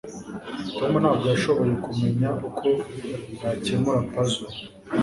[0.77, 2.67] tom ntabwo yashoboye kumenya uko
[3.41, 4.53] yakemura puzzle